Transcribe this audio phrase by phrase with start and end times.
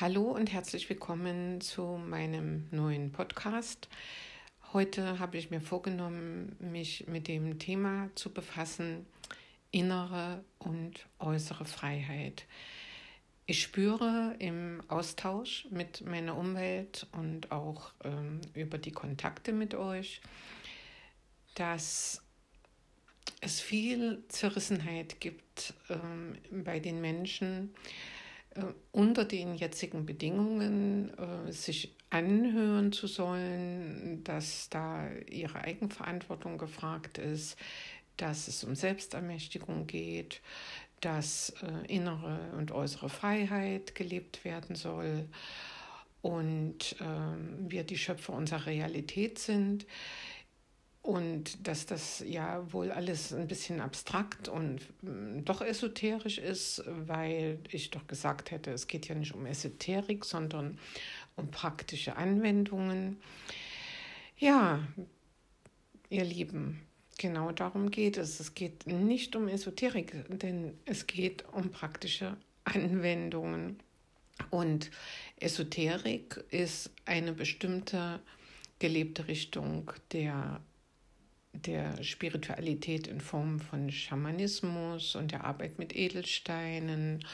[0.00, 3.88] Hallo und herzlich willkommen zu meinem neuen Podcast.
[4.72, 9.06] Heute habe ich mir vorgenommen, mich mit dem Thema zu befassen,
[9.72, 12.46] innere und äußere Freiheit.
[13.46, 20.20] Ich spüre im Austausch mit meiner Umwelt und auch ähm, über die Kontakte mit euch,
[21.56, 22.22] dass
[23.40, 27.74] es viel Zerrissenheit gibt ähm, bei den Menschen,
[28.92, 37.56] unter den jetzigen Bedingungen äh, sich anhören zu sollen, dass da ihre Eigenverantwortung gefragt ist,
[38.16, 40.40] dass es um Selbstermächtigung geht,
[41.00, 45.28] dass äh, innere und äußere Freiheit gelebt werden soll
[46.22, 49.86] und äh, wir die Schöpfer unserer Realität sind.
[51.08, 57.60] Und dass das ja wohl alles ein bisschen abstrakt und mm, doch esoterisch ist, weil
[57.70, 60.78] ich doch gesagt hätte, es geht ja nicht um Esoterik, sondern
[61.34, 63.16] um praktische Anwendungen.
[64.36, 64.86] Ja,
[66.10, 66.82] ihr Lieben,
[67.16, 68.38] genau darum geht es.
[68.38, 73.78] Es geht nicht um Esoterik, denn es geht um praktische Anwendungen.
[74.50, 74.90] Und
[75.40, 78.20] Esoterik ist eine bestimmte
[78.78, 80.60] gelebte Richtung der
[81.66, 87.24] der Spiritualität in Form von Schamanismus und der Arbeit mit Edelsteinen,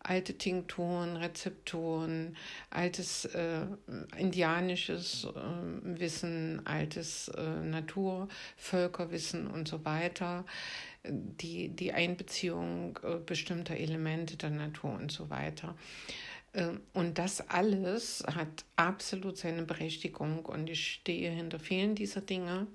[0.00, 2.36] alte Tinkturen, Rezepturen,
[2.70, 3.66] altes äh,
[4.16, 10.44] indianisches äh, Wissen, altes äh, Naturvölkerwissen und so weiter,
[11.04, 15.74] die, die Einbeziehung äh, bestimmter Elemente der Natur und so weiter.
[16.56, 22.66] Ähm, und das alles hat absolut seine Berechtigung und ich stehe hinter vielen dieser Dinge.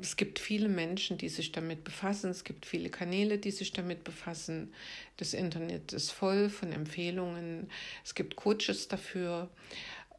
[0.00, 2.30] Es gibt viele Menschen, die sich damit befassen.
[2.30, 4.72] Es gibt viele Kanäle, die sich damit befassen.
[5.16, 7.70] Das Internet ist voll von Empfehlungen.
[8.04, 9.48] Es gibt Coaches dafür.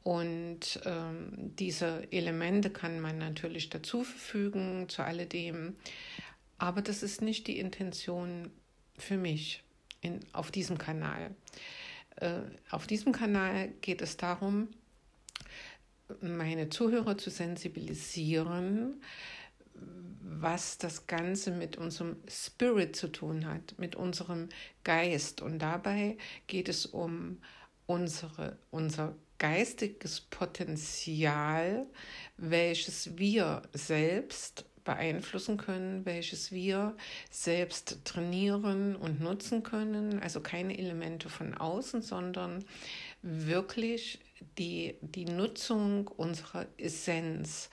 [0.03, 5.75] Und ähm, diese Elemente kann man natürlich dazu verfügen, zu alledem.
[6.57, 8.51] Aber das ist nicht die Intention
[8.97, 9.63] für mich
[10.01, 11.35] in, auf diesem Kanal.
[12.17, 14.69] Äh, auf diesem Kanal geht es darum,
[16.21, 19.01] meine Zuhörer zu sensibilisieren,
[20.21, 24.49] was das Ganze mit unserem Spirit zu tun hat, mit unserem
[24.83, 25.41] Geist.
[25.41, 26.17] Und dabei
[26.47, 27.39] geht es um
[27.87, 31.85] unsere, unser geistiges Potenzial,
[32.37, 36.95] welches wir selbst beeinflussen können, welches wir
[37.29, 40.19] selbst trainieren und nutzen können.
[40.19, 42.63] Also keine Elemente von außen, sondern
[43.21, 44.19] wirklich
[44.57, 47.69] die, die Nutzung unserer Essenz.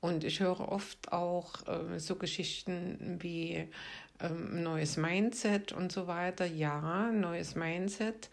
[0.00, 3.68] Und ich höre oft auch äh, so Geschichten wie
[4.20, 6.46] ähm, neues Mindset und so weiter.
[6.46, 8.30] Ja, neues Mindset,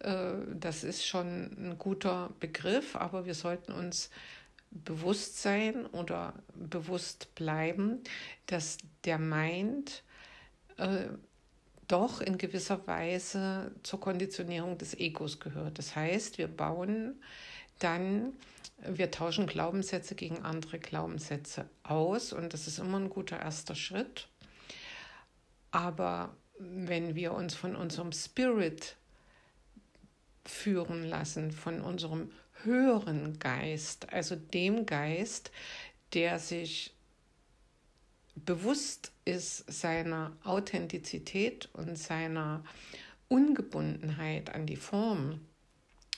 [0.00, 4.10] äh, das ist schon ein guter Begriff, aber wir sollten uns
[4.70, 8.00] bewusst sein oder bewusst bleiben,
[8.46, 10.02] dass der Mind
[10.76, 11.06] äh,
[11.88, 15.78] doch in gewisser Weise zur Konditionierung des Egos gehört.
[15.78, 17.20] Das heißt, wir bauen
[17.78, 18.32] dann,
[18.82, 24.28] wir tauschen Glaubenssätze gegen andere Glaubenssätze aus und das ist immer ein guter erster Schritt.
[25.70, 28.96] Aber wenn wir uns von unserem Spirit
[30.44, 32.30] führen lassen, von unserem
[32.66, 35.50] höheren Geist, also dem Geist,
[36.12, 36.94] der sich
[38.34, 42.62] bewusst ist seiner Authentizität und seiner
[43.28, 45.40] Ungebundenheit an die Form,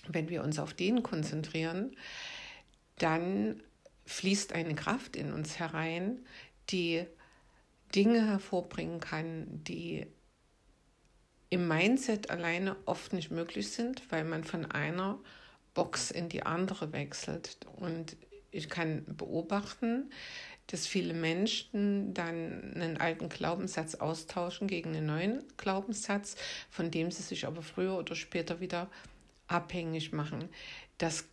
[0.09, 1.97] wenn wir uns auf den konzentrieren,
[2.97, 3.62] dann
[4.06, 6.25] fließt eine Kraft in uns herein,
[6.70, 7.06] die
[7.94, 10.06] Dinge hervorbringen kann, die
[11.50, 15.19] im Mindset alleine oft nicht möglich sind, weil man von einer
[15.78, 17.56] Box in die andere wechselt.
[17.77, 18.16] Und
[18.50, 20.11] ich kann beobachten,
[20.66, 26.34] dass viele Menschen dann einen alten Glaubenssatz austauschen gegen einen neuen Glaubenssatz,
[26.69, 28.91] von dem sie sich aber früher oder später wieder
[29.47, 30.48] abhängig machen.
[30.98, 31.27] Das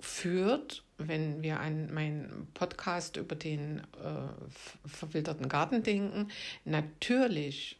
[0.00, 6.28] führt, wenn wir an meinen Podcast über den äh, verwilderten Garten denken,
[6.64, 7.78] natürlich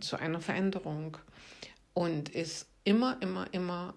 [0.00, 1.16] zu einer Veränderung
[1.94, 3.94] und ist immer, immer, immer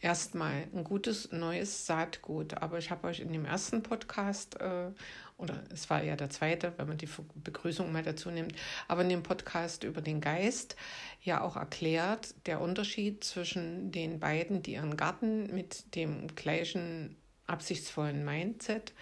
[0.00, 2.54] erstmal ein gutes neues Saatgut.
[2.54, 4.90] Aber ich habe euch in dem ersten Podcast, äh,
[5.36, 8.54] oder es war ja der zweite, wenn man die Begrüßung mal dazu nimmt,
[8.86, 10.76] aber in dem Podcast über den Geist
[11.22, 17.16] ja auch erklärt, der Unterschied zwischen den beiden, die ihren Garten mit dem gleichen
[17.46, 18.92] absichtsvollen Mindset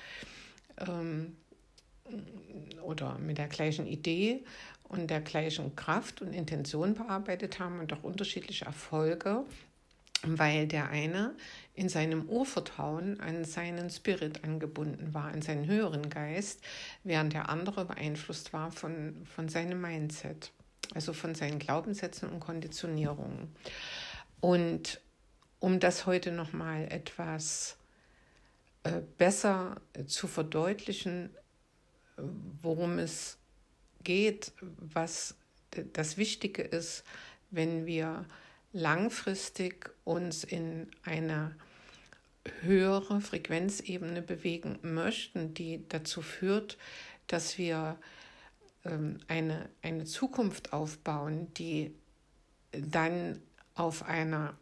[0.79, 1.37] ähm,
[2.83, 4.45] oder mit der gleichen Idee
[4.85, 9.45] und der gleichen Kraft und Intention bearbeitet haben und auch unterschiedliche Erfolge
[10.27, 11.35] weil der eine
[11.75, 16.61] in seinem Urvertrauen an seinen Spirit angebunden war, an seinen höheren Geist,
[17.05, 20.53] während der andere beeinflusst war von, von seinem Mindset,
[20.95, 23.55] also von seinen Glaubenssätzen und Konditionierungen.
[24.41, 25.01] Und
[25.59, 27.77] um das heute nochmal etwas
[28.85, 31.31] äh, besser zu verdeutlichen,
[32.63, 33.39] worum es
[34.03, 35.35] geht, was
[35.93, 37.05] das Wichtige ist,
[37.51, 38.25] wenn wir
[38.77, 41.57] langfristig uns in eine
[42.61, 46.77] höhere Frequenzebene bewegen möchten, die dazu führt,
[47.27, 47.99] dass wir
[48.85, 51.95] ähm, eine, eine Zukunft aufbauen, die
[52.71, 53.41] dann
[53.75, 54.55] auf einer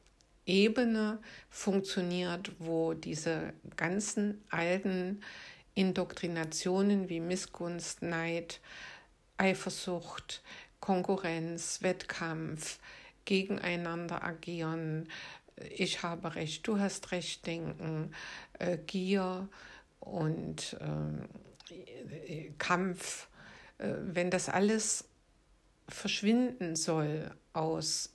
[0.46, 1.18] Ebene
[1.50, 5.22] funktioniert, wo diese ganzen alten
[5.74, 8.60] Indoktrinationen wie Missgunst, Neid,
[9.38, 10.42] Eifersucht,
[10.78, 12.78] Konkurrenz, Wettkampf,
[13.24, 15.08] gegeneinander agieren,
[15.70, 18.12] ich habe recht, du hast recht denken,
[18.58, 19.48] äh, Gier
[20.00, 23.28] und äh, Kampf,
[23.78, 25.08] äh, wenn das alles
[25.88, 28.12] verschwinden soll aus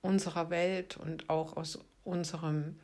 [0.00, 2.78] unserer Welt und auch aus unserem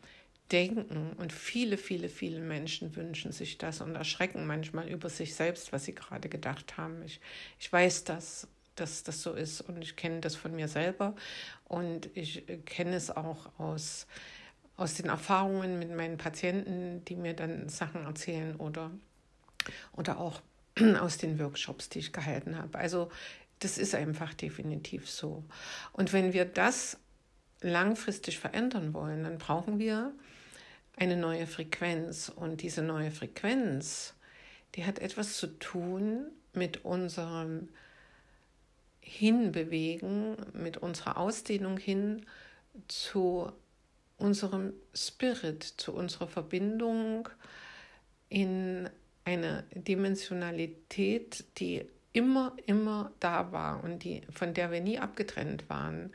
[0.52, 1.12] Denken.
[1.14, 5.84] Und viele, viele, viele Menschen wünschen sich das und erschrecken manchmal über sich selbst, was
[5.84, 7.02] sie gerade gedacht haben.
[7.02, 7.20] Ich,
[7.58, 8.46] ich weiß das,
[8.76, 11.15] dass das so ist und ich kenne das von mir selber
[11.65, 14.06] und ich kenne es auch aus,
[14.76, 18.91] aus den Erfahrungen mit meinen Patienten, die mir dann Sachen erzählen oder,
[19.93, 20.41] oder auch
[21.00, 22.79] aus den Workshops, die ich gehalten habe.
[22.79, 23.11] Also
[23.61, 25.44] das ist einfach definitiv so.
[25.93, 26.99] Und wenn wir das
[27.61, 30.12] langfristig verändern wollen, dann brauchen wir
[30.97, 32.29] eine neue Frequenz.
[32.29, 34.15] Und diese neue Frequenz,
[34.75, 37.69] die hat etwas zu tun mit unserem
[39.04, 42.24] Hinbewegen, mit unserer Ausdehnung hin
[42.88, 43.52] zu
[44.16, 47.28] unserem Spirit, zu unserer Verbindung
[48.28, 48.88] in
[49.24, 56.12] eine Dimensionalität, die immer, immer da war und die, von der wir nie abgetrennt waren.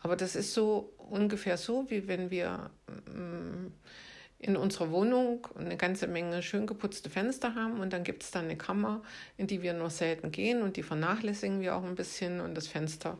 [0.00, 2.70] Aber das ist so ungefähr so, wie wenn wir
[3.06, 3.68] mm,
[4.42, 8.40] in unserer Wohnung eine ganze Menge schön geputzte Fenster haben und dann gibt es da
[8.40, 9.02] eine Kammer,
[9.36, 12.66] in die wir nur selten gehen und die vernachlässigen wir auch ein bisschen und das
[12.66, 13.18] Fenster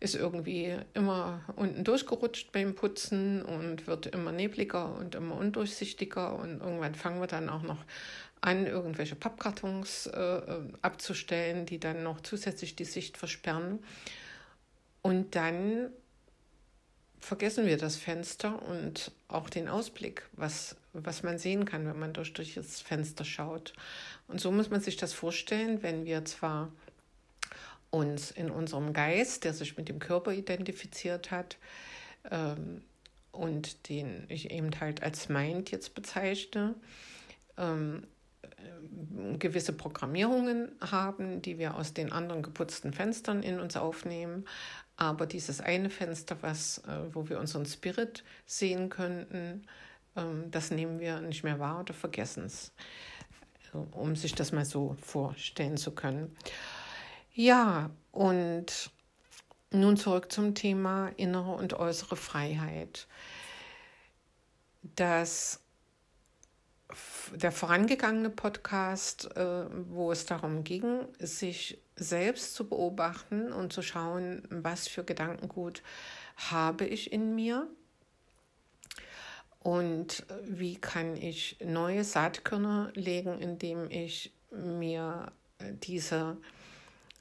[0.00, 6.60] ist irgendwie immer unten durchgerutscht beim Putzen und wird immer nebliger und immer undurchsichtiger und
[6.60, 7.84] irgendwann fangen wir dann auch noch
[8.40, 13.78] an, irgendwelche Pappkartons äh, äh abzustellen, die dann noch zusätzlich die Sicht versperren.
[15.02, 15.90] Und dann
[17.20, 22.12] vergessen wir das Fenster und auch den Ausblick, was, was man sehen kann, wenn man
[22.12, 23.72] durch, durch das Fenster schaut.
[24.26, 26.72] Und so muss man sich das vorstellen, wenn wir zwar
[27.90, 31.56] uns in unserem Geist, der sich mit dem Körper identifiziert hat,
[32.30, 32.82] ähm,
[33.32, 36.74] und den ich eben halt als Mind jetzt bezeichne,
[37.56, 38.02] ähm,
[39.38, 44.44] gewisse Programmierungen haben, die wir aus den anderen geputzten Fenstern in uns aufnehmen,
[44.98, 49.64] aber dieses eine Fenster, was, äh, wo wir unseren Spirit sehen könnten,
[50.16, 52.72] ähm, das nehmen wir nicht mehr wahr oder vergessen es,
[53.92, 56.36] um sich das mal so vorstellen zu können.
[57.32, 58.90] Ja, und
[59.70, 63.06] nun zurück zum Thema innere und äußere Freiheit.
[64.82, 65.60] Das
[67.34, 74.42] der vorangegangene Podcast, äh, wo es darum ging, sich selbst zu beobachten und zu schauen,
[74.50, 75.82] was für Gedankengut
[76.36, 77.68] habe ich in mir
[79.60, 86.36] und wie kann ich neue Saatkörner legen, indem ich mir diese,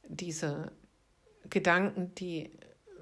[0.08, 0.72] diese
[1.50, 2.52] Gedanken, die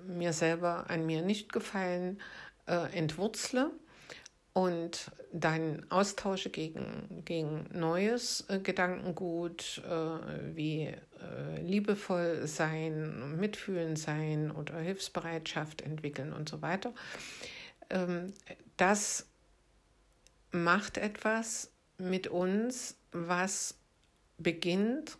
[0.08, 2.22] mir selber an mir nicht gefallen,
[2.68, 3.72] äh, entwurzle
[4.54, 14.52] und dann austausche gegen, gegen neues äh, Gedankengut, äh, wie äh, liebevoll sein, mitfühlen sein
[14.52, 16.94] oder Hilfsbereitschaft entwickeln und so weiter.
[17.90, 18.34] Ähm,
[18.78, 19.28] das
[20.52, 23.76] macht etwas mit uns, was
[24.38, 25.18] beginnt,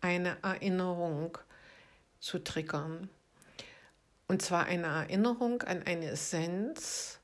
[0.00, 1.38] eine Erinnerung
[2.20, 3.08] zu triggern.
[4.28, 7.18] Und zwar eine Erinnerung an eine Essenz,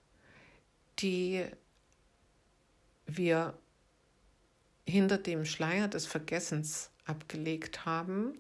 [0.98, 1.44] die
[3.06, 3.54] wir
[4.86, 8.34] hinter dem Schleier des Vergessens abgelegt haben.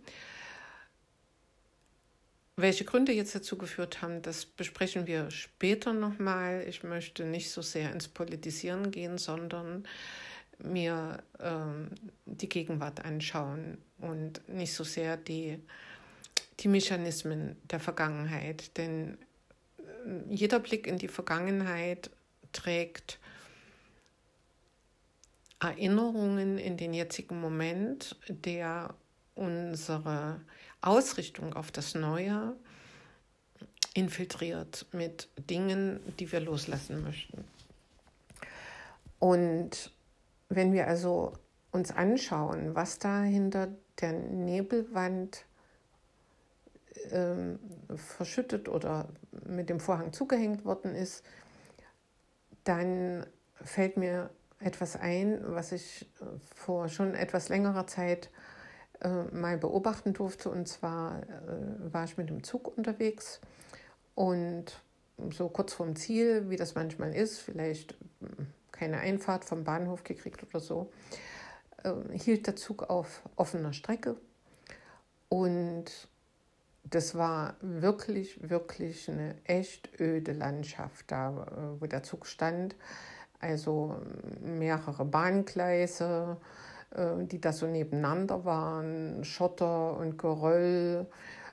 [2.56, 6.64] Welche Gründe jetzt dazu geführt haben, das besprechen wir später nochmal.
[6.68, 9.88] Ich möchte nicht so sehr ins Politisieren gehen, sondern
[10.58, 11.90] mir ähm,
[12.26, 15.58] die Gegenwart anschauen und nicht so sehr die,
[16.60, 18.76] die Mechanismen der Vergangenheit.
[18.76, 19.18] Denn
[20.28, 22.10] jeder Blick in die Vergangenheit
[22.52, 23.18] trägt
[25.60, 28.94] Erinnerungen in den jetzigen Moment, der
[29.34, 30.40] unsere
[30.80, 32.54] Ausrichtung auf das Neue
[33.94, 37.44] infiltriert mit Dingen, die wir loslassen möchten.
[39.18, 39.92] Und
[40.48, 41.32] wenn wir also
[41.70, 43.68] uns anschauen, was da hinter
[44.00, 45.44] der Nebelwand
[47.10, 47.58] ähm,
[47.96, 49.08] verschüttet oder
[49.46, 51.24] mit dem Vorhang zugehängt worden ist,
[52.64, 53.26] dann
[53.62, 54.30] fällt mir
[54.64, 58.30] etwas ein, was ich äh, vor schon etwas längerer Zeit
[59.00, 60.50] äh, mal beobachten durfte.
[60.50, 63.40] Und zwar äh, war ich mit dem Zug unterwegs
[64.14, 64.80] und
[65.30, 70.42] so kurz vorm Ziel, wie das manchmal ist, vielleicht hm, keine Einfahrt vom Bahnhof gekriegt
[70.42, 70.90] oder so,
[71.82, 74.16] äh, hielt der Zug auf offener Strecke.
[75.28, 76.08] Und
[76.84, 82.74] das war wirklich, wirklich eine echt öde Landschaft da, äh, wo der Zug stand.
[83.44, 83.96] Also
[84.40, 86.38] mehrere Bahngleise,
[86.92, 91.06] äh, die da so nebeneinander waren, Schotter und Geröll.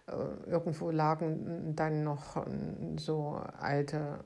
[0.07, 4.19] Äh, irgendwo lagen dann noch ähm, so alte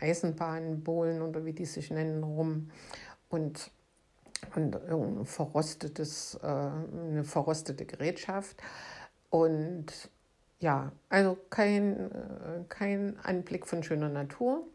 [0.00, 2.70] Eisenbahnbohlen oder wie die sich nennen rum
[3.28, 3.70] und,
[4.56, 8.56] und ein verrostetes, äh, eine verrostete Gerätschaft.
[9.28, 10.08] Und
[10.58, 12.10] ja, also kein,
[12.70, 14.66] kein Anblick von schöner Natur.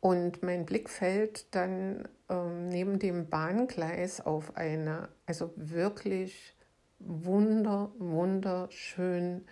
[0.00, 6.54] Und mein Blick fällt dann ähm, neben dem Bahngleis auf eine, also wirklich
[7.00, 9.44] wunder, wunderschön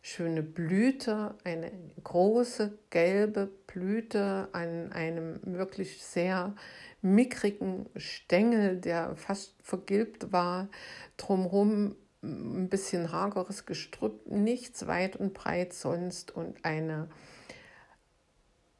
[0.00, 1.70] schöne Blüte, eine
[2.02, 6.54] große gelbe Blüte an einem wirklich sehr
[7.02, 10.68] mickrigen Stängel, der fast vergilbt war,
[11.16, 17.08] drumherum ein bisschen hageres Gestrüpp, nichts weit und breit sonst und eine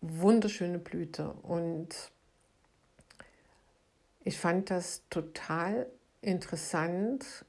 [0.01, 1.33] wunderschöne Blüte.
[1.43, 1.89] Und
[4.25, 5.87] ich fand das total
[6.21, 7.45] interessant,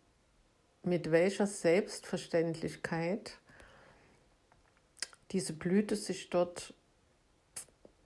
[0.83, 3.37] mit welcher Selbstverständlichkeit
[5.31, 6.73] diese Blüte sich dort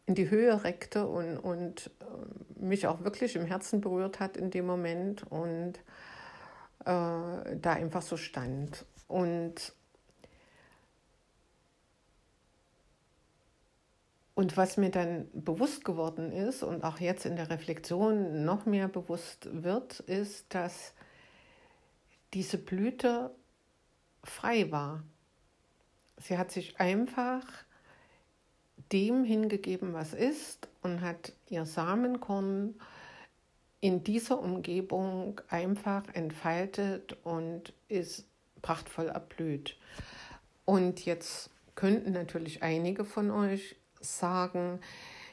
[0.05, 4.51] in die Höhe reckte und, und äh, mich auch wirklich im Herzen berührt hat in
[4.51, 5.77] dem Moment und
[6.79, 8.85] äh, da einfach so stand.
[9.07, 9.73] Und,
[14.43, 18.89] und was mir dann bewusst geworden ist und auch jetzt in der Reflexion noch mehr
[18.89, 20.93] bewusst wird, ist, dass
[22.33, 23.33] diese Blüte
[24.21, 25.01] frei war.
[26.17, 27.45] Sie hat sich einfach
[28.91, 32.75] dem hingegeben, was ist, und hat ihr Samenkorn
[33.79, 38.25] in dieser Umgebung einfach entfaltet und ist
[38.61, 39.77] prachtvoll erblüht.
[40.65, 44.79] Und jetzt könnten natürlich einige von euch sagen,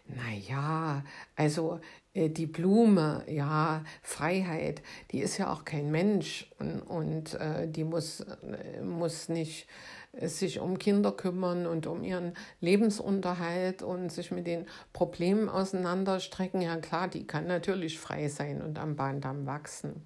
[0.06, 1.04] naja,
[1.36, 1.80] also
[2.14, 7.84] äh, die Blume, ja, Freiheit, die ist ja auch kein Mensch und, und äh, die
[7.84, 9.68] muss, äh, muss nicht
[10.12, 16.60] äh, sich um Kinder kümmern und um ihren Lebensunterhalt und sich mit den Problemen auseinanderstrecken.
[16.60, 20.02] Ja klar, die kann natürlich frei sein und am Bahndamm wachsen.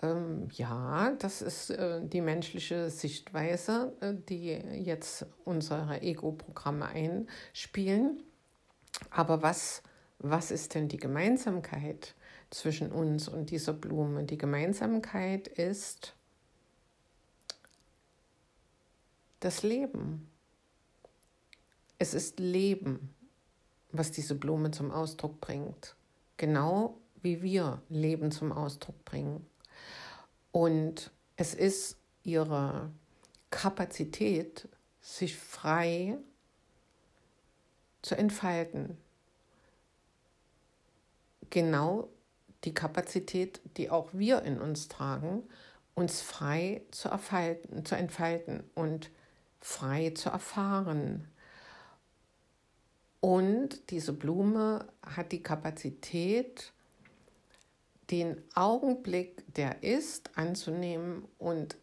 [0.00, 8.22] Ähm, ja, das ist äh, die menschliche Sichtweise, äh, die jetzt unsere Ego-Programme einspielen.
[9.10, 9.82] Aber was,
[10.18, 12.14] was ist denn die Gemeinsamkeit
[12.50, 14.24] zwischen uns und dieser Blume?
[14.24, 16.14] Die Gemeinsamkeit ist
[19.40, 20.30] das Leben.
[21.98, 23.14] Es ist Leben,
[23.90, 25.96] was diese Blume zum Ausdruck bringt.
[26.36, 29.44] Genau wie wir Leben zum Ausdruck bringen.
[30.52, 32.90] Und es ist ihre
[33.50, 34.68] Kapazität,
[35.00, 36.18] sich frei
[38.02, 38.98] zu entfalten.
[41.50, 42.08] Genau
[42.64, 45.44] die Kapazität, die auch wir in uns tragen,
[45.94, 49.10] uns frei zu, erfalten, zu entfalten und
[49.60, 51.28] frei zu erfahren.
[53.20, 56.72] Und diese Blume hat die Kapazität,
[58.10, 61.76] den Augenblick, der ist, anzunehmen und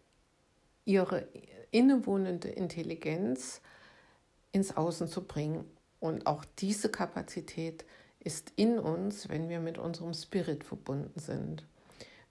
[0.85, 1.27] ihre
[1.71, 3.61] innewohnende Intelligenz
[4.51, 5.65] ins Außen zu bringen
[5.99, 7.85] und auch diese Kapazität
[8.19, 11.65] ist in uns, wenn wir mit unserem Spirit verbunden sind.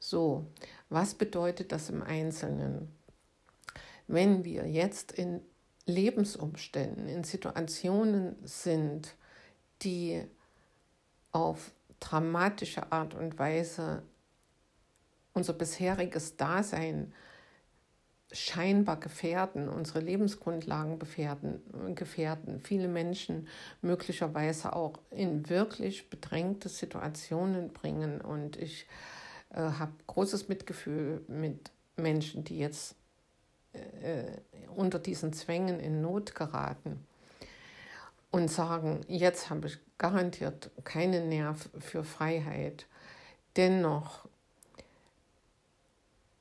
[0.00, 0.46] So,
[0.88, 2.88] was bedeutet das im Einzelnen?
[4.06, 5.40] Wenn wir jetzt in
[5.86, 9.14] Lebensumständen, in Situationen sind,
[9.82, 10.24] die
[11.30, 11.72] auf
[12.04, 14.02] dramatische Art und Weise
[15.32, 17.12] unser bisheriges Dasein
[18.30, 23.49] scheinbar gefährden, unsere Lebensgrundlagen gefährden, gefährden, viele Menschen
[23.80, 28.20] möglicherweise auch in wirklich bedrängte Situationen bringen.
[28.20, 28.87] Und ich
[29.50, 32.96] äh, habe großes Mitgefühl mit Menschen, die jetzt
[33.73, 34.25] äh,
[34.75, 37.06] unter diesen Zwängen in Not geraten
[38.34, 42.86] und sagen, jetzt habe ich garantiert keinen Nerv für Freiheit.
[43.54, 44.26] Dennoch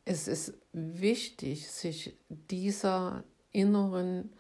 [0.04, 4.34] es ist wichtig, sich dieser inneren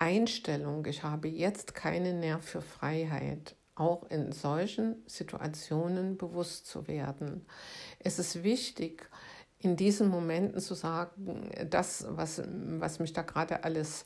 [0.00, 7.46] Einstellung, ich habe jetzt keinen Nerv für Freiheit, auch in solchen Situationen bewusst zu werden.
[8.00, 9.08] Es ist wichtig,
[9.64, 14.04] in diesen Momenten zu sagen, das, was, was mich da gerade alles,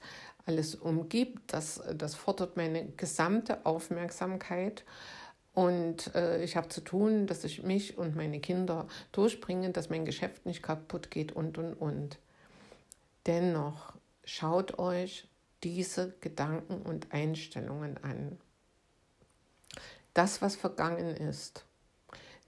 [0.48, 4.84] alles umgibt, das, das fordert meine gesamte Aufmerksamkeit
[5.52, 10.04] und äh, ich habe zu tun, dass ich mich und meine Kinder durchbringe, dass mein
[10.04, 12.18] Geschäft nicht kaputt geht und, und, und.
[13.26, 13.92] Dennoch
[14.24, 15.28] schaut euch
[15.64, 18.38] diese Gedanken und Einstellungen an.
[20.14, 21.64] Das, was vergangen ist,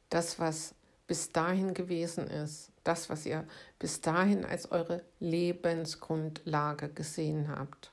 [0.09, 0.75] das, was
[1.07, 3.47] bis dahin gewesen ist, das, was ihr
[3.79, 7.93] bis dahin als eure Lebensgrundlage gesehen habt,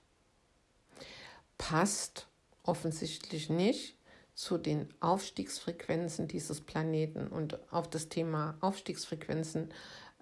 [1.59, 2.25] passt
[2.63, 3.95] offensichtlich nicht
[4.33, 9.69] zu den Aufstiegsfrequenzen dieses Planeten und auf das Thema Aufstiegsfrequenzen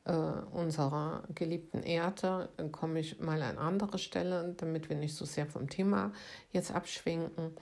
[0.04, 5.48] äh, unserer geliebten Erde komme ich mal an andere Stelle, damit wir nicht so sehr
[5.48, 6.12] vom Thema
[6.52, 7.56] jetzt abschwenken.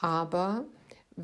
[0.00, 0.64] Aber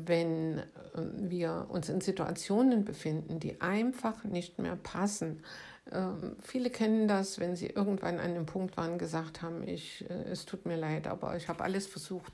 [0.05, 0.63] wenn äh,
[0.95, 5.43] wir uns in Situationen befinden, die einfach nicht mehr passen,
[5.91, 10.23] ähm, viele kennen das, wenn sie irgendwann an dem Punkt waren, gesagt haben, ich, äh,
[10.31, 12.33] es tut mir leid, aber ich habe alles versucht,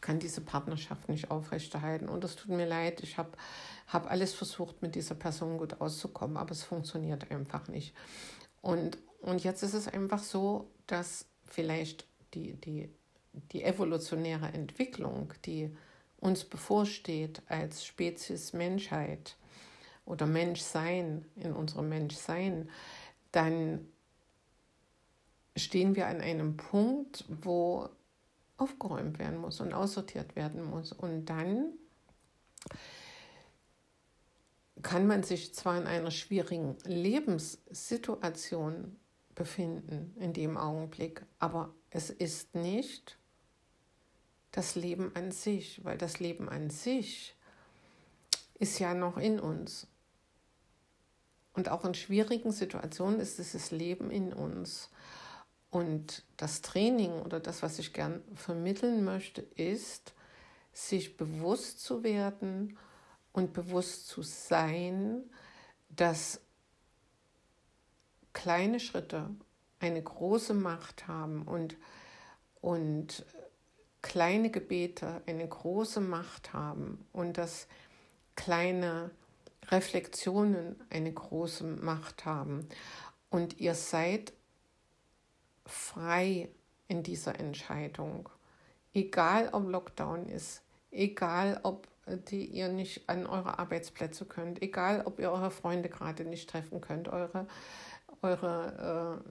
[0.00, 2.08] kann diese Partnerschaft nicht aufrechterhalten.
[2.08, 3.30] Und es tut mir leid, ich habe
[3.86, 7.94] hab alles versucht, mit dieser Person gut auszukommen, aber es funktioniert einfach nicht.
[8.60, 12.90] Und, und jetzt ist es einfach so, dass vielleicht die, die,
[13.52, 15.74] die evolutionäre Entwicklung, die
[16.22, 19.36] uns bevorsteht als Spezies Menschheit
[20.04, 22.70] oder Menschsein in unserem Menschsein,
[23.32, 23.88] dann
[25.56, 27.88] stehen wir an einem Punkt, wo
[28.56, 30.92] aufgeräumt werden muss und aussortiert werden muss.
[30.92, 31.72] Und dann
[34.82, 38.96] kann man sich zwar in einer schwierigen Lebenssituation
[39.34, 43.18] befinden in dem Augenblick, aber es ist nicht
[44.52, 47.34] das Leben an sich, weil das Leben an sich
[48.58, 49.88] ist ja noch in uns.
[51.54, 54.90] Und auch in schwierigen Situationen ist dieses Leben in uns.
[55.70, 60.12] Und das Training oder das, was ich gern vermitteln möchte, ist,
[60.72, 62.78] sich bewusst zu werden
[63.32, 65.24] und bewusst zu sein,
[65.88, 66.40] dass
[68.32, 69.30] kleine Schritte
[69.80, 71.76] eine große Macht haben und,
[72.60, 73.24] und
[74.02, 77.68] kleine Gebete eine große Macht haben und dass
[78.34, 79.10] kleine
[79.68, 82.68] Reflexionen eine große Macht haben.
[83.30, 84.32] Und ihr seid
[85.64, 86.48] frei
[86.88, 88.28] in dieser Entscheidung.
[88.92, 95.18] Egal ob Lockdown ist, egal ob die ihr nicht an eure Arbeitsplätze könnt, egal ob
[95.18, 97.46] ihr eure Freunde gerade nicht treffen könnt, eure,
[98.22, 99.22] eure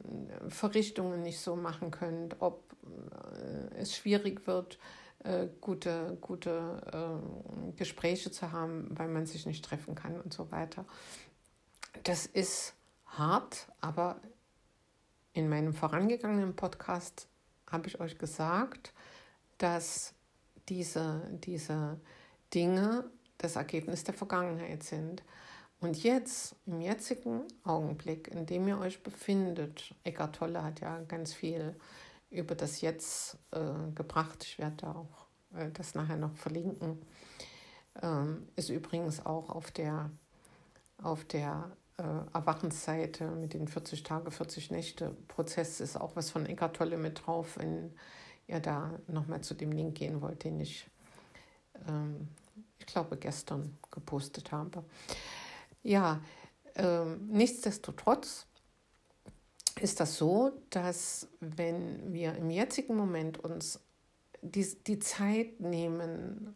[0.46, 4.80] äh, Verrichtungen nicht so machen könnt, ob äh, es schwierig wird,
[5.24, 10.52] äh, gute, gute äh, Gespräche zu haben, weil man sich nicht treffen kann und so
[10.52, 10.86] weiter.
[12.04, 12.74] Das ist
[13.06, 14.20] hart, aber
[15.34, 17.28] in meinem vorangegangenen Podcast
[17.70, 18.94] habe ich euch gesagt,
[19.58, 20.14] dass
[20.70, 22.00] diese, diese
[22.54, 23.06] Dinge
[23.38, 25.24] das Ergebnis der Vergangenheit sind.
[25.80, 31.34] Und jetzt, im jetzigen Augenblick, in dem ihr euch befindet, Eckart Tolle hat ja ganz
[31.34, 31.76] viel
[32.30, 34.44] über das Jetzt äh, gebracht.
[34.44, 35.26] Ich werde da auch
[35.58, 37.02] äh, das nachher noch verlinken.
[38.02, 40.12] Ähm, ist übrigens auch auf der,
[41.02, 46.46] auf der äh, Erwachensseite mit den 40 Tage, 40 Nächte Prozess ist auch was von
[46.46, 47.92] Eckart Tolle mit drauf, wenn
[48.48, 50.88] ihr da nochmal zu dem Link gehen wollt, den ich,
[51.88, 52.30] ähm,
[52.82, 54.84] ich glaube, gestern gepostet habe.
[55.84, 56.20] Ja,
[56.76, 58.48] ähm, nichtsdestotrotz
[59.80, 63.80] ist das so, dass wenn wir im jetzigen Moment uns
[64.42, 66.56] die, die Zeit nehmen,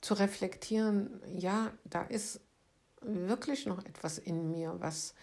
[0.00, 2.40] zu reflektieren, ja, da ist
[3.02, 5.14] wirklich noch etwas in mir, was,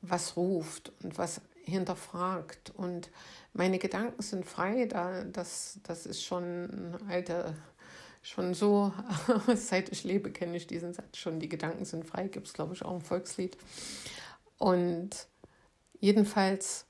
[0.00, 2.70] was ruft und was hinterfragt.
[2.74, 3.10] Und
[3.52, 7.54] meine Gedanken sind frei, da, das, das ist schon alte,
[8.22, 8.92] schon so,
[9.54, 12.74] seit ich lebe, kenne ich diesen Satz schon, die Gedanken sind frei, gibt es, glaube
[12.74, 13.56] ich, auch im Volkslied.
[14.58, 15.10] Und
[16.00, 16.86] jedenfalls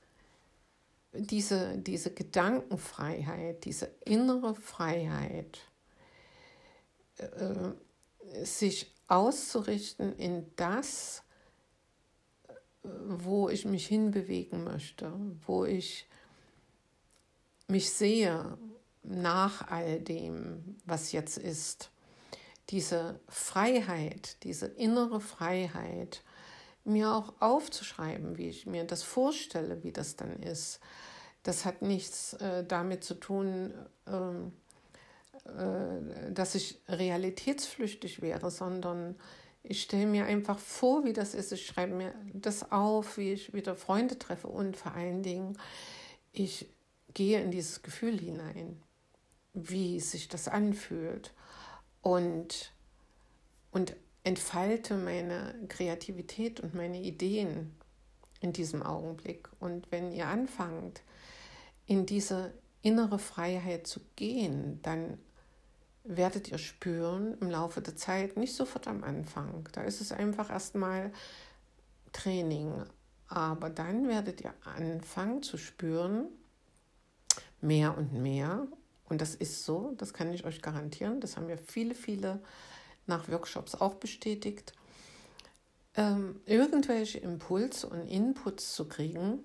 [1.13, 5.59] diese, diese Gedankenfreiheit, diese innere Freiheit,
[7.17, 11.23] äh, sich auszurichten in das,
[12.83, 15.13] wo ich mich hinbewegen möchte,
[15.45, 16.07] wo ich
[17.67, 18.57] mich sehe
[19.03, 21.91] nach all dem, was jetzt ist.
[22.69, 26.23] Diese Freiheit, diese innere Freiheit,
[26.85, 30.79] mir auch aufzuschreiben, wie ich mir das vorstelle, wie das dann ist.
[31.43, 33.73] Das hat nichts äh, damit zu tun,
[34.07, 34.53] ähm,
[35.45, 39.15] äh, dass ich realitätsflüchtig wäre, sondern
[39.63, 41.53] ich stelle mir einfach vor, wie das ist.
[41.53, 45.57] Ich schreibe mir das auf, wie ich wieder Freunde treffe und vor allen Dingen,
[46.33, 46.69] ich
[47.13, 48.81] gehe in dieses Gefühl hinein,
[49.53, 51.33] wie sich das anfühlt
[52.01, 52.73] und,
[53.71, 57.75] und entfalte meine Kreativität und meine Ideen
[58.39, 59.49] in diesem Augenblick.
[59.59, 61.01] Und wenn ihr anfangt,
[61.85, 65.17] in diese innere Freiheit zu gehen, dann
[66.03, 69.67] werdet ihr spüren im Laufe der Zeit, nicht sofort am Anfang.
[69.71, 71.11] Da ist es einfach erstmal
[72.11, 72.83] Training.
[73.27, 76.27] Aber dann werdet ihr anfangen zu spüren,
[77.61, 78.67] mehr und mehr.
[79.09, 81.19] Und das ist so, das kann ich euch garantieren.
[81.19, 82.41] Das haben wir viele, viele
[83.05, 84.73] nach Workshops auch bestätigt,
[85.95, 89.39] ähm, irgendwelche Impulse und Inputs zu kriegen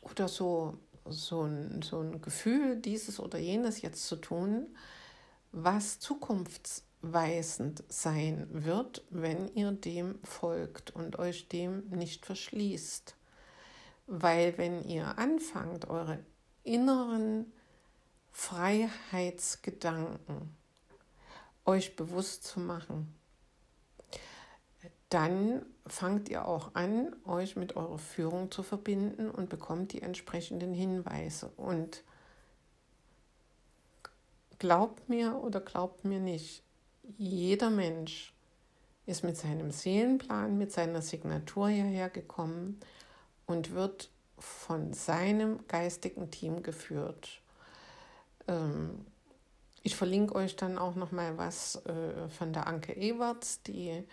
[0.00, 4.74] oder so, so, ein, so ein Gefühl, dieses oder jenes jetzt zu tun,
[5.52, 13.16] was zukunftsweisend sein wird, wenn ihr dem folgt und euch dem nicht verschließt.
[14.06, 16.24] Weil wenn ihr anfangt, eure
[16.62, 17.52] inneren
[18.32, 20.56] Freiheitsgedanken
[21.64, 23.14] euch bewusst zu machen,
[25.10, 30.72] dann fangt ihr auch an, euch mit eurer Führung zu verbinden und bekommt die entsprechenden
[30.72, 31.50] Hinweise.
[31.56, 32.04] Und
[34.58, 36.62] glaubt mir oder glaubt mir nicht,
[37.18, 38.32] jeder Mensch
[39.06, 42.78] ist mit seinem Seelenplan, mit seiner Signatur hierher gekommen
[43.46, 47.39] und wird von seinem geistigen Team geführt.
[48.50, 49.06] Ähm,
[49.82, 54.04] ich verlinke euch dann auch noch mal was äh, von der Anke Ewerts, die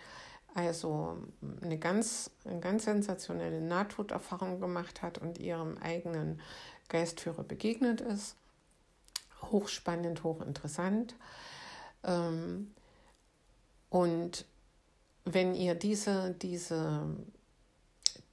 [0.54, 1.18] also
[1.60, 6.40] eine ganz, eine ganz sensationelle Nahtoderfahrung gemacht hat und ihrem eigenen
[6.88, 8.34] Geistführer begegnet ist.
[9.42, 11.14] Hochspannend, hochinteressant.
[12.02, 12.74] Ähm,
[13.90, 14.46] und
[15.24, 17.06] wenn ihr diese, diese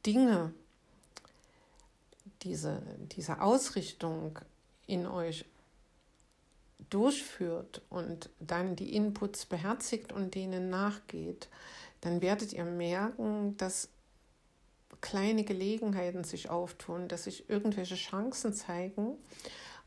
[0.06, 0.54] Dinge,
[2.44, 4.40] diese, diese Ausrichtung
[4.88, 5.46] in euch
[6.90, 11.50] durchführt und dann die Inputs beherzigt und denen nachgeht,
[12.02, 13.90] dann werdet ihr merken, dass
[15.02, 19.18] kleine Gelegenheiten sich auftun, dass sich irgendwelche Chancen zeigen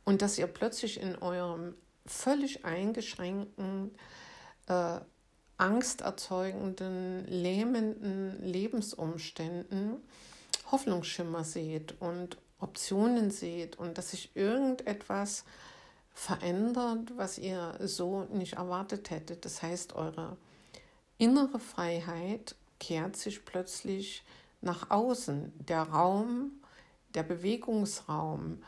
[0.04, 1.74] und dass ihr plötzlich in eurem
[2.06, 3.94] völlig eingeschränkten,
[4.66, 5.00] äh,
[5.58, 9.96] angsterzeugenden, lähmenden Lebensumständen
[10.70, 15.44] Hoffnungsschimmer seht und Optionen seht und dass sich irgendetwas
[16.18, 19.44] verändert, was ihr so nicht erwartet hättet.
[19.44, 20.36] Das heißt, eure
[21.16, 24.24] innere Freiheit kehrt sich plötzlich
[24.60, 25.52] nach außen.
[25.60, 26.50] Der Raum,
[27.14, 28.64] der Bewegungsraum,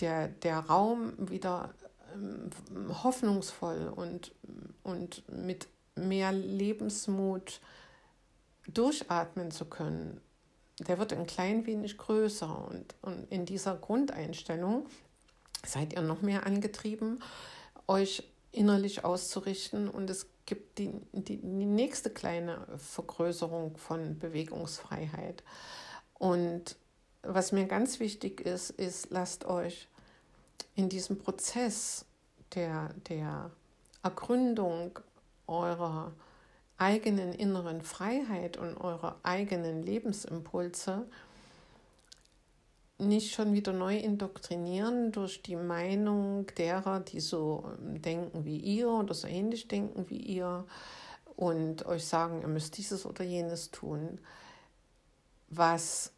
[0.00, 1.72] der, der Raum wieder
[2.12, 2.50] ähm,
[3.02, 4.32] hoffnungsvoll und,
[4.82, 7.62] und mit mehr Lebensmut
[8.68, 10.20] durchatmen zu können,
[10.80, 12.68] der wird ein klein wenig größer.
[12.68, 14.86] Und, und in dieser Grundeinstellung
[15.66, 17.22] seid ihr noch mehr angetrieben,
[17.86, 25.42] euch innerlich auszurichten und es gibt die, die, die nächste kleine Vergrößerung von Bewegungsfreiheit.
[26.14, 26.76] Und
[27.22, 29.88] was mir ganz wichtig ist, ist, lasst euch
[30.76, 32.04] in diesem Prozess
[32.54, 33.50] der, der
[34.02, 34.98] Ergründung
[35.46, 36.12] eurer
[36.76, 41.06] eigenen inneren Freiheit und eurer eigenen Lebensimpulse
[43.04, 48.88] nicht schon wieder neu indoktrinieren durch die Meinung derer, die so ähm, denken wie ihr
[48.88, 50.66] oder so ähnlich denken wie ihr
[51.36, 54.18] und euch sagen, ihr müsst dieses oder jenes tun.
[55.48, 56.12] Was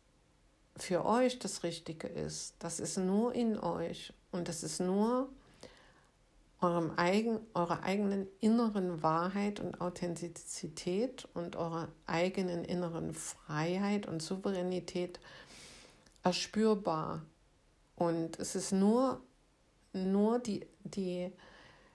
[0.77, 5.29] für euch das Richtige ist, das ist nur in euch und das ist nur
[6.61, 15.21] eurem eigen, eurer eigenen inneren Wahrheit und Authentizität und eurer eigenen inneren Freiheit und Souveränität
[16.27, 17.23] erspürbar.
[17.95, 19.23] Und es ist nur,
[19.93, 21.33] nur die, die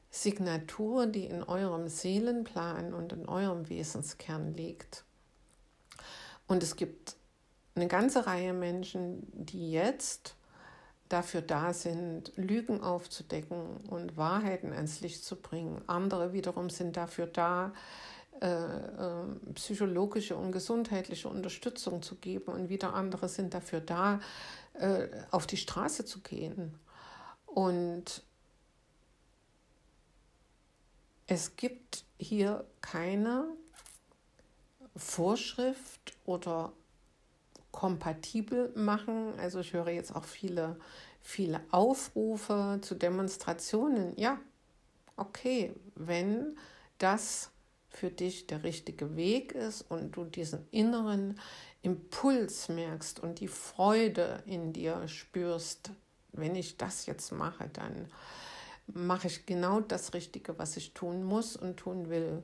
[0.10, 5.04] Signatur, die in eurem Seelenplan und in eurem Wesenskern liegt.
[6.48, 7.18] Und es gibt
[7.76, 10.36] eine ganze Reihe Menschen, die jetzt
[11.10, 15.82] dafür da sind, Lügen aufzudecken und Wahrheiten ans Licht zu bringen.
[15.88, 17.74] Andere wiederum sind dafür da,
[19.54, 24.20] psychologische und gesundheitliche Unterstützung zu geben und wieder andere sind dafür da,
[24.74, 26.74] äh, auf die Straße zu gehen.
[27.46, 28.24] Und
[31.28, 33.46] es gibt hier keine
[34.96, 36.74] Vorschrift oder
[37.72, 39.40] kompatibel machen.
[39.40, 40.78] Also ich höre jetzt auch viele,
[41.22, 44.18] viele Aufrufe zu Demonstrationen.
[44.18, 44.40] Ja,
[45.16, 46.58] okay, wenn
[46.98, 47.52] das
[47.92, 51.40] für dich der richtige Weg ist und du diesen inneren
[51.82, 55.92] Impuls merkst und die Freude in dir spürst,
[56.32, 58.08] wenn ich das jetzt mache, dann
[58.88, 62.44] mache ich genau das Richtige, was ich tun muss und tun will,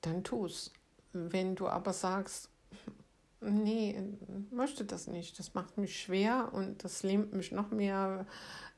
[0.00, 0.72] dann tu es.
[1.12, 2.48] Wenn du aber sagst,
[3.40, 4.00] nee,
[4.50, 8.26] möchte das nicht, das macht mich schwer und das lähmt mich noch mehr,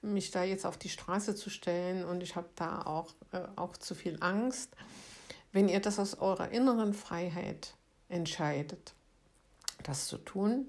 [0.02, 3.76] mich da jetzt auf die Straße zu stellen und ich habe da auch, äh, auch
[3.76, 4.74] zu viel Angst.
[5.54, 7.76] Wenn ihr das aus eurer inneren Freiheit
[8.08, 8.92] entscheidet,
[9.84, 10.66] das zu tun,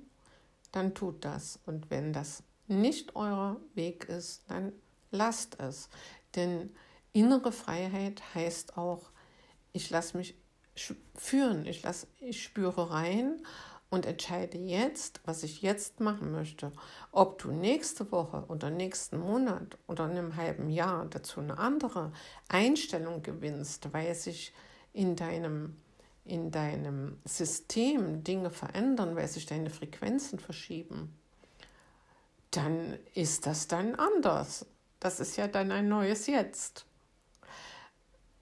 [0.71, 1.59] dann tut das.
[1.65, 4.73] Und wenn das nicht euer Weg ist, dann
[5.09, 5.89] lasst es.
[6.35, 6.69] Denn
[7.13, 9.09] innere Freiheit heißt auch,
[9.73, 10.35] ich lasse mich
[11.15, 13.41] führen, ich, lass, ich spüre rein
[13.89, 16.71] und entscheide jetzt, was ich jetzt machen möchte.
[17.11, 22.13] Ob du nächste Woche oder nächsten Monat oder in einem halben Jahr dazu eine andere
[22.49, 24.53] Einstellung gewinnst, weil sich
[24.95, 25.75] in deinem,
[26.23, 31.13] in deinem System Dinge verändern, weil sich deine Frequenzen verschieben,
[32.51, 34.65] dann ist das dann anders.
[34.99, 36.85] Das ist ja dann ein neues Jetzt.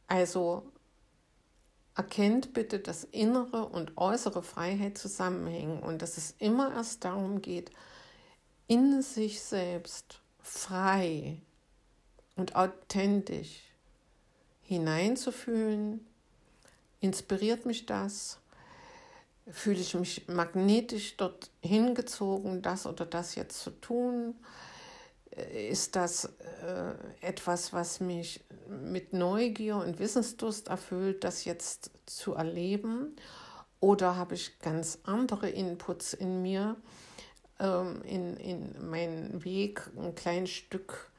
[0.07, 0.71] Also
[1.95, 7.71] erkennt bitte, dass innere und äußere Freiheit zusammenhängen und dass es immer erst darum geht,
[8.67, 11.41] in sich selbst frei
[12.35, 13.63] und authentisch
[14.61, 16.05] hineinzufühlen.
[17.03, 18.39] Inspiriert mich das?
[19.51, 24.35] Fühle ich mich magnetisch dort hingezogen, das oder das jetzt zu tun?
[25.35, 33.15] ist das äh, etwas, was mich mit Neugier und Wissensdurst erfüllt, das jetzt zu erleben?
[33.79, 36.77] Oder habe ich ganz andere Inputs in mir,
[37.59, 41.11] ähm, in, in meinen Weg ein kleines Stück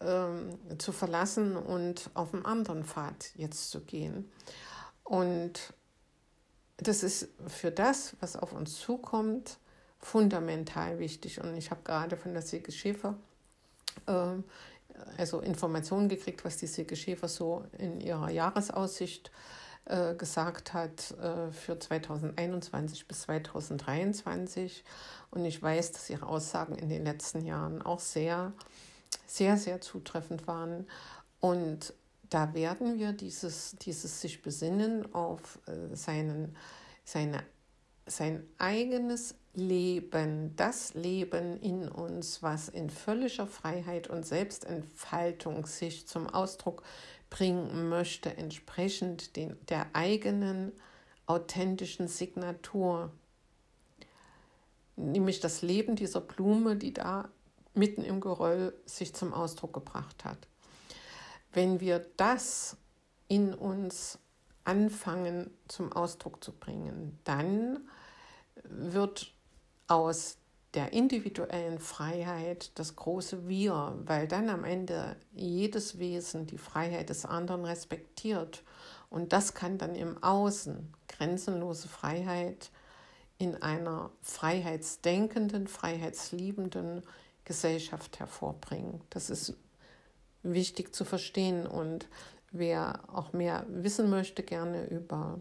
[0.00, 4.30] ähm, zu verlassen und auf einen anderen Pfad jetzt zu gehen?
[5.04, 5.72] Und
[6.78, 9.58] das ist für das, was auf uns zukommt,
[9.98, 11.40] fundamental wichtig.
[11.40, 13.14] Und ich habe gerade von der Silke Schäfer
[14.06, 14.44] ähm,
[15.16, 19.30] also Informationen gekriegt, was die Silke Schäfer so in ihrer Jahresaussicht
[19.86, 24.84] äh, gesagt hat äh, für 2021 bis 2023.
[25.30, 28.52] Und ich weiß, dass ihre Aussagen in den letzten Jahren auch sehr,
[29.26, 30.86] sehr, sehr zutreffend waren.
[31.40, 31.92] Und
[32.34, 36.56] da werden wir dieses, dieses sich besinnen auf äh, seinen,
[37.04, 37.44] seine,
[38.06, 46.28] sein eigenes Leben, das Leben in uns, was in völliger Freiheit und Selbstentfaltung sich zum
[46.28, 46.82] Ausdruck
[47.30, 50.72] bringen möchte, entsprechend den, der eigenen
[51.26, 53.12] authentischen Signatur,
[54.96, 57.28] nämlich das Leben dieser Blume, die da
[57.74, 60.48] mitten im Geröll sich zum Ausdruck gebracht hat.
[61.54, 62.76] Wenn wir das
[63.28, 64.18] in uns
[64.64, 67.88] anfangen zum Ausdruck zu bringen, dann
[68.64, 69.32] wird
[69.86, 70.38] aus
[70.74, 77.24] der individuellen Freiheit das große Wir, weil dann am Ende jedes Wesen die Freiheit des
[77.24, 78.64] anderen respektiert.
[79.08, 82.72] Und das kann dann im Außen grenzenlose Freiheit
[83.38, 87.02] in einer freiheitsdenkenden, freiheitsliebenden
[87.44, 89.00] Gesellschaft hervorbringen.
[89.10, 89.54] Das ist
[90.44, 91.66] wichtig zu verstehen.
[91.66, 92.06] Und
[92.52, 95.38] wer auch mehr wissen möchte, gerne über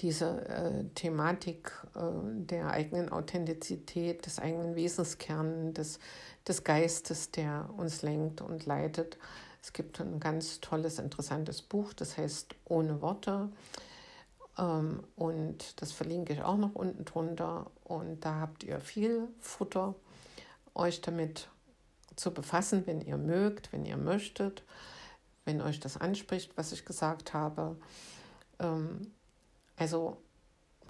[0.00, 5.98] diese äh, Thematik äh, der eigenen Authentizität, des eigenen Wesenskerns, des,
[6.46, 9.18] des Geistes, der uns lenkt und leitet.
[9.62, 13.48] Es gibt ein ganz tolles, interessantes Buch, das heißt Ohne Worte.
[14.58, 17.70] Ähm, und das verlinke ich auch noch unten drunter.
[17.84, 19.94] Und da habt ihr viel Futter,
[20.74, 21.48] euch damit
[22.16, 24.62] zu befassen, wenn ihr mögt, wenn ihr möchtet,
[25.44, 27.76] wenn euch das anspricht, was ich gesagt habe.
[28.58, 29.12] Ähm,
[29.76, 30.18] also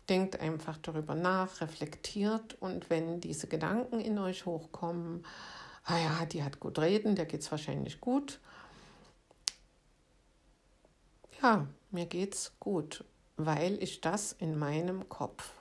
[0.09, 5.25] denkt einfach darüber nach, reflektiert und wenn diese Gedanken in euch hochkommen,
[5.85, 8.41] ah ja, die hat gut reden, der geht es wahrscheinlich gut.
[11.43, 13.05] Ja, mir geht's gut,
[13.37, 15.53] weil ich das in meinem Kopf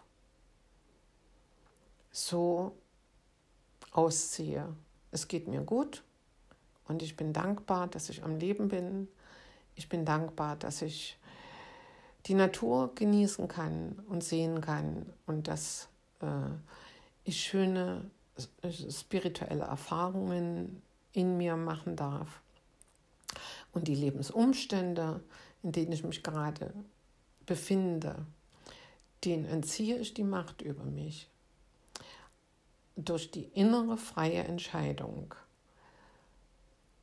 [2.12, 2.78] so
[3.91, 4.73] ausziehe.
[5.13, 6.04] Es geht mir gut
[6.88, 9.08] und ich bin dankbar, dass ich am Leben bin.
[9.76, 11.19] Ich bin dankbar, dass ich
[12.26, 15.88] die Natur genießen kann und sehen kann und dass
[16.19, 16.49] äh,
[17.26, 18.10] ich schöne
[18.89, 22.41] spirituelle Erfahrungen in mir machen darf.
[23.71, 25.21] Und die Lebensumstände,
[25.62, 26.73] in denen ich mich gerade
[27.45, 28.26] befinde,
[29.23, 31.30] denen entziehe ich die Macht über mich.
[32.95, 35.34] Durch die innere freie Entscheidung,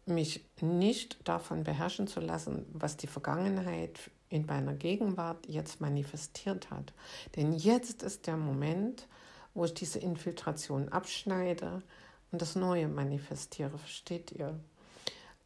[0.06, 6.92] mich nicht davon beherrschen zu lassen, was die Vergangenheit in meiner Gegenwart jetzt manifestiert hat.
[7.36, 9.08] Denn jetzt ist der Moment,
[9.54, 11.82] wo ich diese Infiltration abschneide
[12.30, 14.58] und das Neue manifestiere, versteht ihr?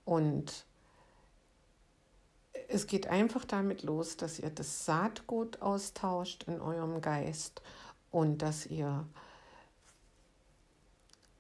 [0.04, 0.66] Und
[2.68, 7.62] es geht einfach damit los, dass ihr das Saatgut austauscht in eurem Geist
[8.11, 9.07] und dass ihr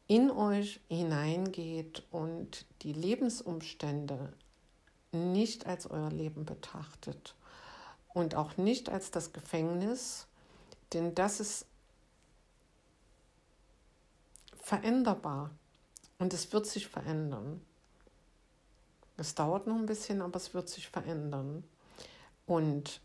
[0.06, 4.32] in euch hineingeht und die Lebensumstände
[5.12, 7.34] nicht als euer Leben betrachtet
[8.12, 10.26] und auch nicht als das Gefängnis,
[10.92, 11.66] denn das ist
[14.60, 15.50] veränderbar
[16.18, 17.60] und es wird sich verändern.
[19.16, 21.64] Es dauert noch ein bisschen, aber es wird sich verändern.
[22.46, 23.00] Und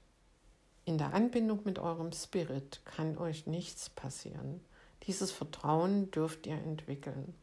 [0.85, 4.61] in der Anbindung mit eurem Spirit kann euch nichts passieren.
[5.09, 7.33] Dieses Vertrauen dürft ihr entwickeln.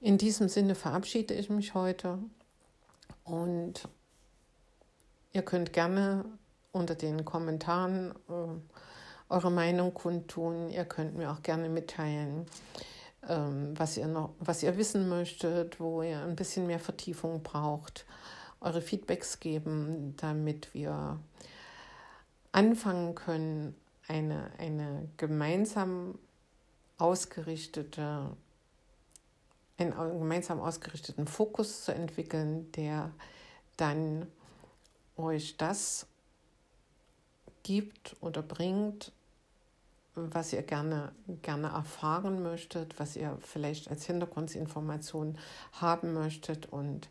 [0.00, 2.18] In diesem Sinne verabschiede ich mich heute
[3.22, 3.86] und
[5.34, 6.24] ihr könnt gerne
[6.72, 10.70] unter den Kommentaren äh, eure Meinung kundtun.
[10.70, 12.46] Ihr könnt mir auch gerne mitteilen,
[13.28, 18.06] ähm, was ihr noch, was ihr wissen möchtet, wo ihr ein bisschen mehr Vertiefung braucht,
[18.62, 21.20] eure Feedbacks geben, damit wir
[22.52, 26.18] anfangen können, eine, eine gemeinsam
[26.98, 28.36] ausgerichtete,
[29.78, 33.12] einen gemeinsam ausgerichteten Fokus zu entwickeln, der
[33.76, 34.26] dann
[35.16, 36.06] euch das
[37.62, 39.12] gibt oder bringt,
[40.14, 45.38] was ihr gerne, gerne erfahren möchtet, was ihr vielleicht als Hintergrundinformation
[45.72, 46.66] haben möchtet.
[46.72, 47.08] Und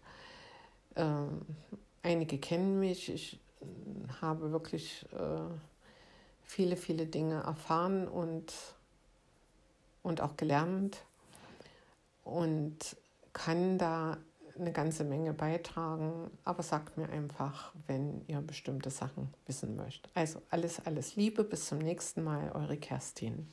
[0.96, 1.06] äh,
[2.04, 3.10] einige kennen mich.
[3.10, 3.40] Ich
[4.22, 5.54] habe wirklich äh,
[6.44, 8.54] viele, viele Dinge erfahren und,
[10.08, 11.04] und auch gelernt
[12.24, 12.78] und
[13.34, 14.18] kann da
[14.58, 20.10] eine ganze Menge beitragen, aber sagt mir einfach, wenn ihr bestimmte Sachen wissen möchtet.
[20.16, 23.48] Also alles, alles Liebe, bis zum nächsten Mal, eure Kerstin.